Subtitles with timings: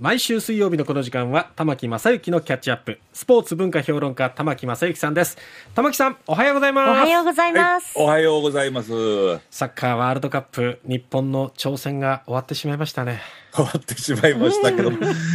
[0.00, 3.00] 毎週水曜日のこの時間は玉木正幸のキャッチアップ。
[3.12, 5.36] スポーツ文化評論家玉木正幸さんです。
[5.74, 6.88] 玉木さんおはようございます。
[6.88, 8.90] おはようございます、おはようございます。
[8.90, 13.20] 終サッカーワールドカップ日本の挑戦が終わってしまいましたね。
[13.58, 14.92] わってしまいましたけど、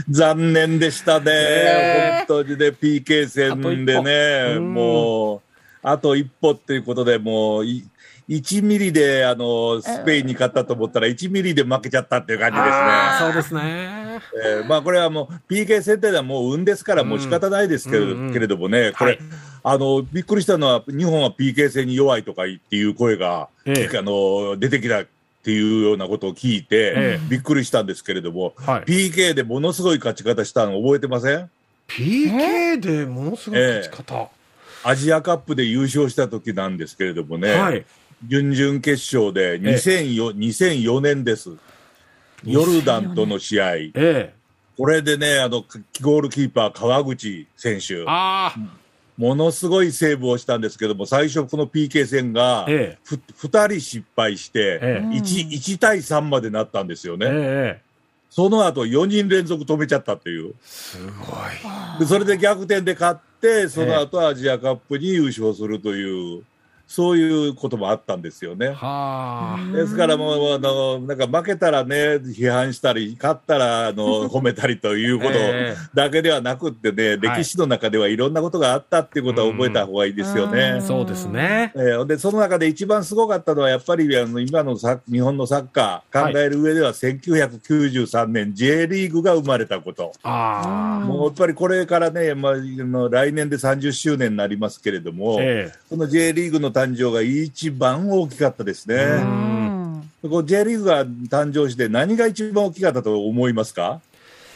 [0.09, 1.25] 残念でしたね。
[1.25, 5.41] ね本当にね、PK 戦でね、もう、
[5.81, 7.83] あと一歩っていうことで、もう、い
[8.29, 12.83] 1ミリで、あの、スペインに勝ったと思ったら、1ミリで負けちゃったっていう感じですね。
[13.19, 14.03] そうですね。
[14.45, 18.33] えーまあこれはもう PK 戦っていうのはもう運ですからもう仕方ないですけれど,、うんうん。
[18.33, 19.19] けれどもね、これ、はい
[19.65, 23.97] あのびっくりしたのは、日本は PK 戦に弱いとかっていう声が、ええ。
[23.97, 25.07] あの出てきたっ
[25.43, 27.27] ていうようなことを聞いて、ええ。
[27.29, 28.81] びっくりしたんですけれども、はい。
[28.83, 31.49] PK でものすごい勝ち方したの覚えてません
[31.87, 34.29] ？PK でものすごい勝ち方、
[34.83, 37.85] アジアカップで優勝した時なんですけれどもね、はい
[38.27, 41.51] 準々決勝で 2004, 2004年です。
[42.45, 43.75] ヨルダンとの試合。
[43.75, 44.33] ええ。
[44.77, 45.63] これでね、あの、
[46.01, 48.55] ゴールキーパー川口選手、ああ。
[49.15, 52.97] ものすごいセーブをしたんですけども、最初この PK 戦が、ええ。
[53.03, 53.15] ふ
[53.47, 55.07] 2人失敗して、ええ。
[55.15, 57.27] 1, 1対3までなったんですよね。
[57.29, 57.93] ええ
[58.35, 60.55] その後4人連続止めちゃったっていう。
[60.63, 61.99] すごい。
[61.99, 66.43] でそれで逆転で勝って、その後アジアカップに優勝するという、
[66.87, 68.67] そういうこともあったんですよね。
[68.69, 69.75] はあ。
[69.75, 75.77] ですからもう、あの、なんか負けたらね、批判したり、勝ったら、あの、 褒めたりということええ。
[75.93, 80.81] だけではなくってね、歴史の中ではいろんなことがあったっていうことは覚えた方がいいですよね。
[80.81, 81.71] そうですね。
[81.75, 90.11] えーで、その中で一番すごかったのは、やっぱり、あの、今のさ日本のサッカー、考える上では、1993年 J リーグが生まれたこと。
[90.23, 91.05] ああ。
[91.05, 95.77] もうやっぱりこれからね、まあ、あの来年で30周年になりますけれども、ええ。
[95.89, 98.95] この J リーグの誕生が一番大きかったですね。
[99.23, 104.01] んこう J リーグが誕生して何が一番大きかったと思いますか？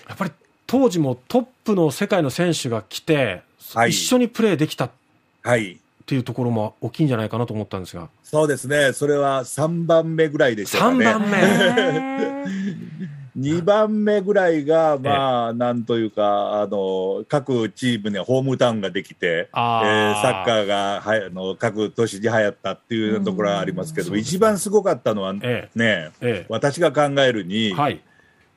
[0.08, 0.32] やっぱり
[0.66, 3.42] 当時もトップの世界の選手が来て、
[3.74, 4.90] はい一緒にプレーできたっ
[5.44, 5.80] はい。
[6.06, 8.94] ていうところも大きいんじゃないかなと思ったんですが、そうですね。
[8.94, 11.04] それは3番目ぐらいでしたか3ね。
[11.06, 12.46] 番目、へ
[13.38, 20.14] 2番目ぐらいが、まあ、なんというか、あの、各チームにはホームタウンができて、えあー。
[20.16, 26.46] ーサッカーがはやあの各都市に流行ったっていうようなところはありますけど一番すごかったのはね、ええ。
[26.50, 28.02] 私が考えるに、はい、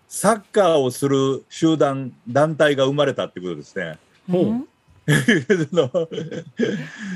[0.09, 3.99] サッカーをする集団、団体が生まれたってことですね。
[4.31, 4.67] ほう、
[5.73, 6.09] の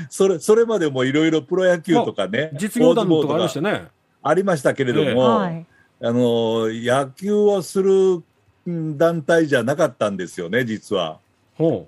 [0.09, 3.87] それそれまでもいろいろプロ野球とかね、実業団とかありましたね。
[4.21, 5.65] ありましたけれどええも、はい。
[6.01, 8.23] あの野球をする
[8.69, 11.19] ん団体じゃなかったんですよね、実は、
[11.55, 11.87] ほ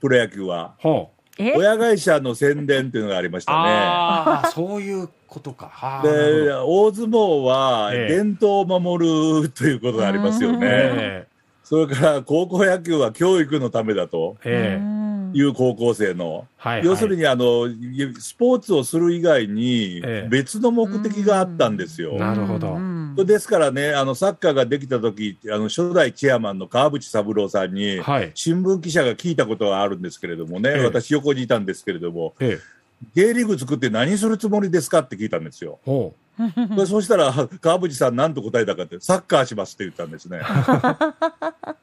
[0.00, 0.74] プロ野球は。
[0.78, 1.16] う、ほう。
[1.38, 1.54] え？
[1.56, 3.58] 親会社の宣伝っていうのがありましたね。
[3.58, 6.00] ああ、そういうことか。
[6.02, 10.58] で大相撲はええ伝統を守るということがありますよね。
[10.62, 11.26] え
[11.62, 16.46] それから高校野球は教育のためだという高校生の。
[16.56, 17.68] はい、要するに、にあの
[18.18, 22.14] スポーツをする以外にええ別の目的があったんですよ。
[22.14, 22.78] なるほど
[23.16, 23.26] うん。
[23.26, 30.84] ですからね、あのサッカーができた時あの初代チェアマンの川淵三郎さんに、はい、新聞記者が聞いたことがあるんですけれどもね、ええ。
[30.84, 32.76] 私、横にいたんですけれども、ええ、
[33.14, 35.78] J リーグ作って何するつもりですかって聞いたんですよ。
[36.86, 40.40] そしたら、川淵さん、なんと答えたかって、サッカーしますって言ったんですね。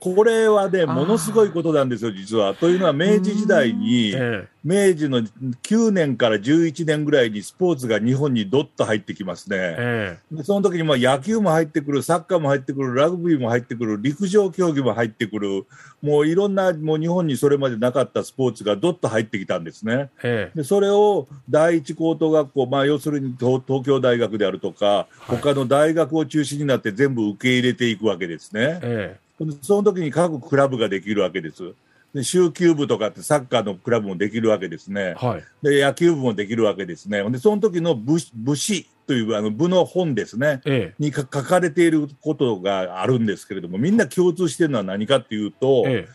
[0.00, 2.54] これはね、ものすごいことなんですよ、実は。
[2.54, 9.76] というのは、明治時代う、に、え明治の9年から11年ぐらいにスポーツが日本にどっと入ってきますえ、ね。
[9.78, 15.66] えでその時にまあ野球も入ってくる、サッカーも入ってくる、ラグビーも入ってくる、陸上競技も入ってくる、
[16.02, 20.10] もういろんな、もう日本にそれまでなかったスポーツがどっと入ってきたんですね。
[20.22, 29.18] ええでそれを第一高等学校、まあ、要するに東東京大学であるとか、はい他の大学を中心になって全部受け入れていくわけですね。
[29.62, 31.74] その時に各クラブができるわけです。
[32.14, 35.26] で週休部とかってサッカーのクラブもできるわけですねえ。
[35.26, 37.22] はい、で野球部もできるわけですね。
[37.30, 40.60] でその時の部部史というあの部の本ですね。
[40.64, 46.08] えにか書かれていることがあるんですけれども、みんな共通しているのは何かっていうと、え、え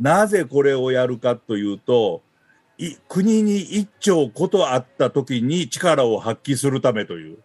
[0.00, 2.22] なぜこれをやるかというと、
[2.78, 7.38] い国に一丁ことあった時に力を発揮するためという。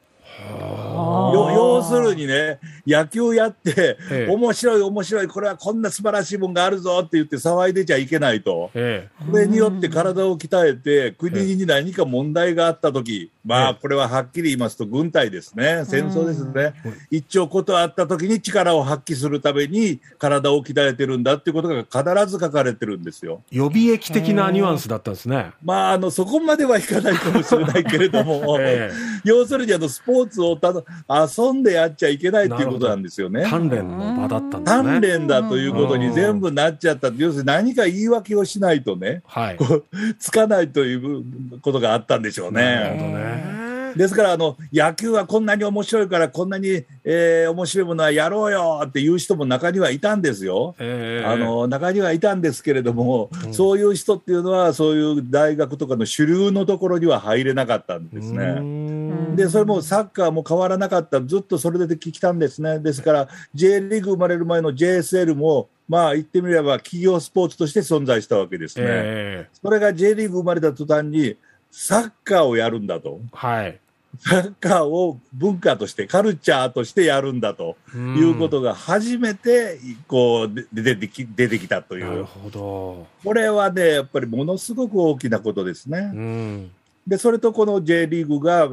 [1.33, 4.31] 要するにね、野球やって、ええ。
[4.31, 8.69] 面白い、面白い、これはこんな素晴らしいもんがあるぞって言って騒いでちゃいけないと。
[8.73, 16.73] えこれによって体を鍛えて、国に何か問題があったとき、まあ、これははっきり言いますと、軍隊ですね、戦争ですね、
[17.09, 23.41] 一丁ことあったときに力を発揮するために、体を鍛えてるんだっていうことが必ず書かれてるんですよ。
[23.51, 25.51] え予備役的なニュアンスだったんですね。
[25.63, 28.91] まあ、あのそこまではいかないかもしれないけれども、 え
[29.23, 33.45] 要するにあのスポーーツをただ遊んでやっちゃいけないっていうことなんですよね。
[33.45, 34.89] 鍛錬の場だったんですね。
[34.89, 37.07] 鍛錬だということに全部なっちゃった。
[37.15, 39.55] 要するに何か言い訳をしないとね、はい。
[39.57, 39.85] こう
[40.19, 41.23] つかないという
[41.61, 42.61] ことがあったんでしょうね。
[42.61, 43.56] なるほどね。
[43.95, 50.75] ですからあの、野球はこんなに面白いから、こんなに、えー面白いものはやろうよっていう人も中にはいたんですよ。
[50.79, 58.61] ええあの中にはいたんですけれども、そういう人っていうのは、そういう大学とかの主流のところには入れなかったんですうーね。
[58.61, 62.79] んで、それもサッカーも変わらなかった、ずっとそれで来たんですね。
[62.79, 68.85] ですから、J リーグ生まれる前の JSL も、まあ言ってみれば企業スポーツとして存在したわけですね。
[68.87, 71.37] えそれが J リーグ生まれた途端に、
[71.79, 73.19] サッカーをやるんだと。
[73.21, 73.79] えはい。
[74.19, 79.77] サッカーを文化として、カルチャーとしてやるんだとうんいうことが初めて、
[80.07, 82.23] こう、で出てき、出てきたといなるう。
[82.23, 83.07] ほど。
[83.23, 86.11] これはね、やっぱりものすごく大きなことですね。
[86.15, 86.71] うん。
[87.05, 88.67] で、それとこの J リーグが、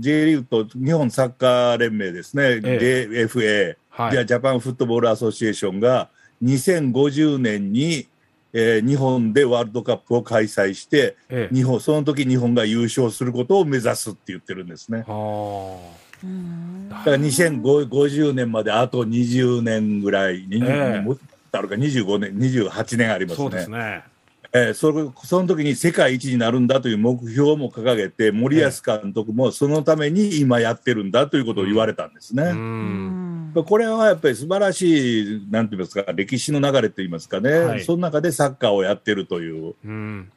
[0.00, 6.08] J リーグと日本サッカー連盟ですね、え JFA、はいじゃあジャパンフットボールアソシエーションが
[6.42, 8.06] 2050年に、
[8.52, 15.04] えー日本でワールドカップを開催して、ええ日本、その時日本が優勝することを目指すって言ってるんですね。
[15.06, 15.78] は
[16.24, 21.16] うんだから2050年まであと20年ぐらいに、ええも
[21.52, 23.28] あるか25年、28年ありあ。
[23.28, 23.78] ますそうですね。
[23.78, 24.04] ね。
[24.52, 32.44] えーそれその時に世界一になるんだという目標も掲げて、森保監督もそのために今やってるんだということを言われたんですね。
[32.44, 32.46] う。
[32.46, 33.27] うんん
[33.64, 39.74] これはやっぱり素晴らしい、なんて言いますか、歴史の流れと言いますかね、はいその中でサッカーをやってるという。
[39.84, 40.30] うん。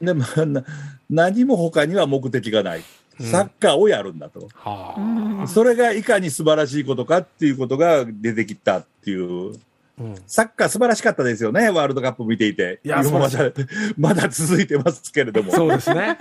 [0.00, 0.64] でまあ、な
[1.08, 2.78] 何も他には目的がない。
[2.78, 2.84] うん
[3.20, 4.48] サッカーをやるんだと。
[4.54, 5.46] はあ。
[5.46, 9.52] それがいかに素晴らしいことかっていうことが出てきたっていう。
[10.00, 12.80] うんサッカー素晴らしかったですよね、ワールドカップ見ていて。
[12.82, 13.52] いや今まだ
[13.98, 15.52] まだ続いてますけれども。
[15.52, 16.16] そうですね。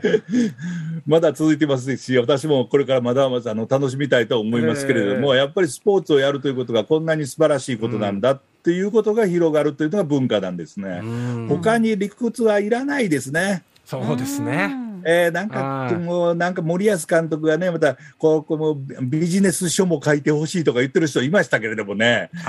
[1.06, 11.00] ええまだ続いてますし、私もこれからまだまだあの楽しみたいと思いますけれども、えやっぱりスポーツをやるということがこんなに素晴らしいことなんだっていうことが広がるというのが文化なんですね。
[11.02, 13.62] うん他に理屈はいらないですね。
[13.84, 14.86] そうですね。
[15.08, 22.44] えーなんかもうなんか森保監督がね、またこうこのビジネス書も書いてほしいとか言ってる人いましたけれどもね、そん。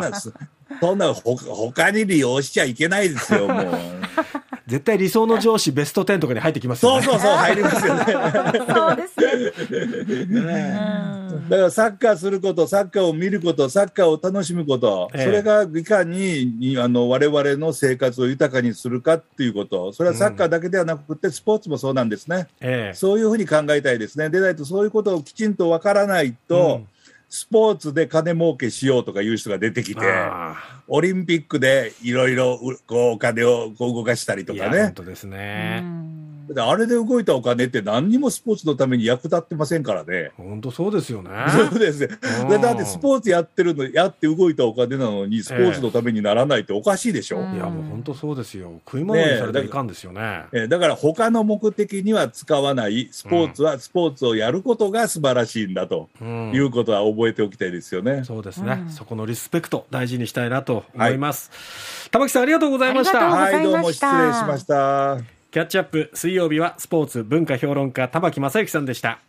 [0.00, 0.32] な、そ
[0.80, 3.97] そんなほ他に利用しちゃいけないですよ、もう。
[4.68, 7.02] 絶対理想の上司ベスト10とかに入ってきますよね。
[7.02, 8.04] そうそうそう、入りますよね。
[8.68, 10.78] そうですね。
[10.82, 11.18] うん
[11.48, 22.48] だからサッカーすること、サッカーを見ること、サッカーを楽しむこと、ええそれがいかににあの我々の生活を豊かにするかっていうこと、それはサッカーだけではなくて、スポーツもそうなんですね。
[22.60, 22.94] ええ。
[22.94, 24.28] そういうふうに考えたいですね。
[24.28, 26.88] でないと、そういうことをきちんとわからないと、うん
[27.28, 30.56] スポーツで金儲けしようとかいう人が出てきて、あ
[30.88, 34.92] オリンピックでいろいろうこうお金をこう動かしたりとかね。
[34.94, 35.84] 当ですうね。
[36.56, 40.32] あれで動いたお金って何にもスポーツのために役立ってませんからね。
[40.36, 41.30] 本当そうですよね。
[41.70, 47.38] そうですだってスポーツやってるの、やって動いたお金なのに、スポーツのためにならないっておかしいでしょ。
[47.40, 48.80] うんいや、もう本当そうですよ。
[48.84, 50.44] 食い物にされたらいかんですよね。
[50.52, 58.22] えーだから他の目的には使わない、スポーツはスポーツをやることが素晴らしいんだとうんいうことは覚えておきたいですよね。
[58.24, 65.37] そうですね、うんそこのリスペクト大事にしたいなと思います、玉木さんありがとうございましたはい、どうも失礼しました。
[65.50, 69.22] キャッチアップ水曜日はスポーツ文化評論家玉木正之さんでした。